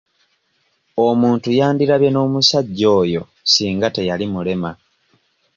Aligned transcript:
Omuntu 1.07 1.49
yandirabye 1.59 2.09
n'omusajja 2.11 2.87
oyo 3.01 3.21
singa 3.51 3.87
teyali 3.95 4.25
mulema. 4.33 4.71